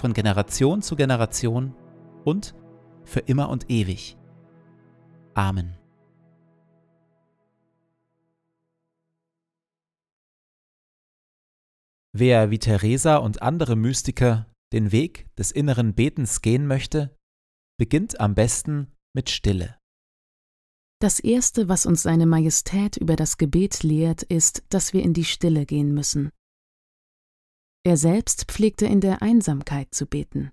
[0.00, 1.74] von Generation zu Generation
[2.24, 2.54] und
[3.04, 4.16] für immer und ewig.
[5.34, 5.76] Amen.
[12.12, 17.16] Wer wie Theresa und andere Mystiker den Weg des inneren Betens gehen möchte,
[17.78, 19.78] beginnt am besten mit Stille.
[20.98, 25.24] Das Erste, was uns seine Majestät über das Gebet lehrt, ist, dass wir in die
[25.24, 26.30] Stille gehen müssen.
[27.82, 30.52] Er selbst pflegte in der Einsamkeit zu beten.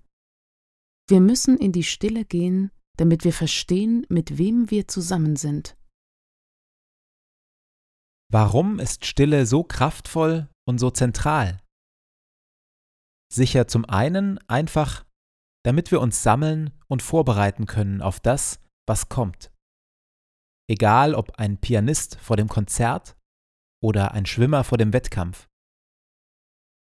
[1.10, 5.78] Wir müssen in die Stille gehen, damit wir verstehen, mit wem wir zusammen sind.
[8.32, 11.62] Warum ist Stille so kraftvoll und so zentral?
[13.32, 15.06] Sicher zum einen einfach,
[15.66, 19.52] damit wir uns sammeln und vorbereiten können auf das, was kommt.
[20.70, 23.18] Egal ob ein Pianist vor dem Konzert
[23.82, 25.47] oder ein Schwimmer vor dem Wettkampf.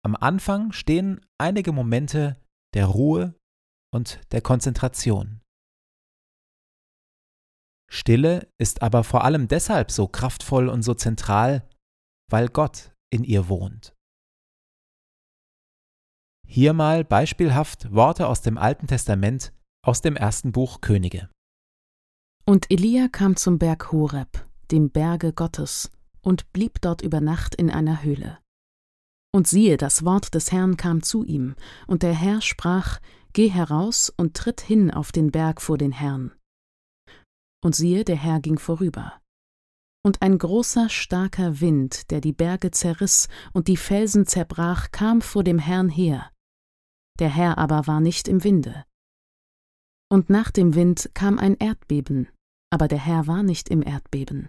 [0.05, 2.37] Am Anfang stehen einige Momente
[2.75, 3.35] der Ruhe
[3.91, 5.41] und der Konzentration.
[7.91, 11.67] Stille ist aber vor allem deshalb so kraftvoll und so zentral,
[12.31, 13.95] weil Gott in ihr wohnt.
[16.47, 19.55] Hier mal beispielhaft Worte aus dem Alten Testament
[19.87, 21.31] aus dem ersten Buch Könige.
[22.45, 25.91] Und Elia kam zum Berg Horeb, dem Berge Gottes,
[26.21, 28.39] und blieb dort über Nacht in einer Höhle.
[29.35, 31.57] Und siehe, das Wort des Herrn kam zu ihm,
[31.89, 33.01] und der Herr sprach,
[33.33, 36.31] Geh heraus und tritt hin auf den Berg vor den Herrn.
[37.61, 39.21] Und siehe, der Herr ging vorüber.
[40.05, 45.43] Und ein großer, starker Wind, der die Berge zerriss und die Felsen zerbrach, kam vor
[45.43, 46.31] dem Herrn her.
[47.19, 48.85] Der Herr aber war nicht im Winde.
[50.09, 52.29] Und nach dem Wind kam ein Erdbeben,
[52.71, 54.49] aber der Herr war nicht im Erdbeben.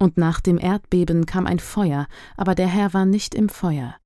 [0.00, 3.98] Und nach dem Erdbeben kam ein Feuer, aber der Herr war nicht im Feuer.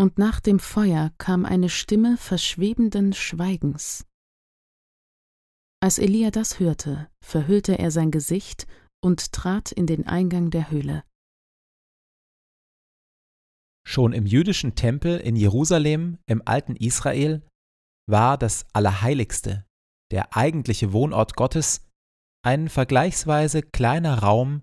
[0.00, 4.06] Und nach dem Feuer kam eine Stimme verschwebenden Schweigens.
[5.82, 8.66] Als Elia das hörte, verhüllte er sein Gesicht
[9.04, 11.04] und trat in den Eingang der Höhle.
[13.84, 17.46] Schon im jüdischen Tempel in Jerusalem im alten Israel
[18.08, 19.66] war das Allerheiligste,
[20.12, 21.84] der eigentliche Wohnort Gottes,
[22.44, 24.62] ein vergleichsweise kleiner Raum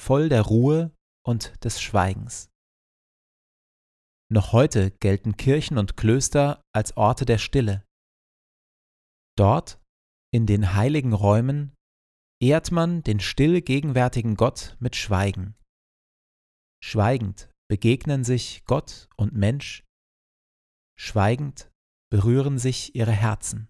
[0.00, 0.94] voll der Ruhe
[1.26, 2.50] und des Schweigens.
[4.30, 7.84] Noch heute gelten Kirchen und Klöster als Orte der Stille.
[9.38, 9.80] Dort,
[10.32, 11.74] in den heiligen Räumen,
[12.42, 15.54] ehrt man den still gegenwärtigen Gott mit Schweigen.
[16.82, 19.84] Schweigend begegnen sich Gott und Mensch,
[20.98, 21.70] schweigend
[22.10, 23.68] berühren sich ihre Herzen.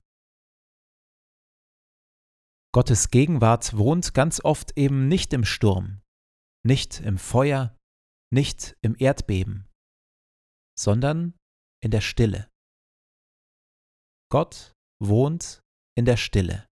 [2.77, 6.03] Gottes Gegenwart wohnt ganz oft eben nicht im Sturm,
[6.63, 7.75] nicht im Feuer,
[8.31, 9.67] nicht im Erdbeben,
[10.79, 11.33] sondern
[11.83, 12.51] in der Stille.
[14.31, 15.63] Gott wohnt
[15.97, 16.67] in der Stille.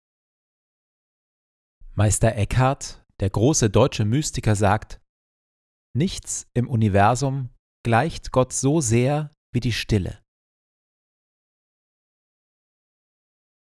[1.95, 5.01] Meister Eckhart, der große deutsche Mystiker, sagt,
[5.97, 10.21] Nichts im Universum gleicht Gott so sehr wie die Stille.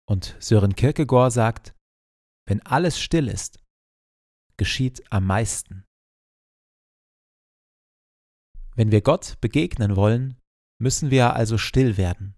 [0.09, 1.75] Und Sören Kierkegaard sagt,
[2.47, 3.63] wenn alles still ist,
[4.57, 5.85] geschieht am meisten.
[8.77, 10.41] Wenn wir Gott begegnen wollen,
[10.81, 12.37] müssen wir also still werden.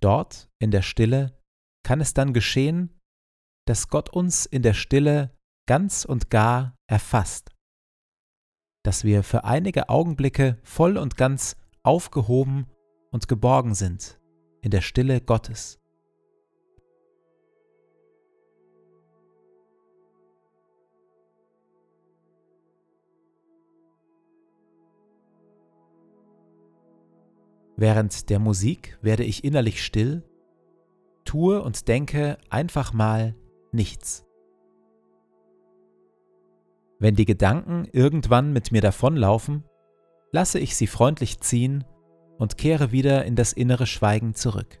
[0.00, 1.38] Dort, in der Stille,
[1.84, 2.98] kann es dann geschehen,
[3.66, 5.36] dass Gott uns in der Stille
[5.66, 7.56] ganz und gar erfasst
[8.86, 12.70] dass wir für einige Augenblicke voll und ganz aufgehoben
[13.10, 14.20] und geborgen sind
[14.62, 15.80] in der Stille Gottes.
[27.76, 30.22] Während der Musik werde ich innerlich still,
[31.24, 33.34] tue und denke einfach mal
[33.72, 34.24] nichts.
[36.98, 39.64] Wenn die Gedanken irgendwann mit mir davonlaufen,
[40.32, 41.84] lasse ich sie freundlich ziehen
[42.38, 44.80] und kehre wieder in das innere Schweigen zurück.